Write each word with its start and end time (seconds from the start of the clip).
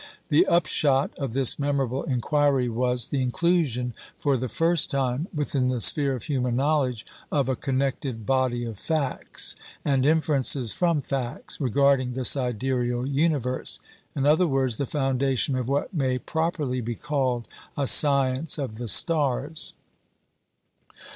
The 0.29 0.47
upshot 0.47 1.15
of 1.19 1.33
this 1.33 1.59
memorable 1.59 2.01
inquiry 2.01 2.67
was 2.69 3.09
the 3.09 3.21
inclusion, 3.21 3.93
for 4.17 4.35
the 4.35 4.49
first 4.49 4.89
time, 4.89 5.27
within 5.31 5.67
the 5.67 5.79
sphere 5.79 6.15
of 6.15 6.23
human 6.23 6.55
knowledge, 6.55 7.05
of 7.31 7.47
a 7.47 7.55
connected 7.55 8.25
body 8.25 8.63
of 8.65 8.79
facts, 8.79 9.55
and 9.85 10.03
inferences 10.03 10.73
from 10.73 11.01
facts, 11.01 11.61
regarding 11.61 12.13
the 12.13 12.25
sidereal 12.25 13.05
universe; 13.05 13.79
in 14.15 14.25
other 14.25 14.47
words, 14.47 14.77
the 14.77 14.87
foundation 14.87 15.55
of 15.55 15.69
what 15.69 15.93
may 15.93 16.17
properly 16.17 16.81
be 16.81 16.95
called 16.95 17.47
a 17.77 17.85
science 17.85 18.57
of 18.57 18.79
the 18.79 18.87
stars. 18.87 19.75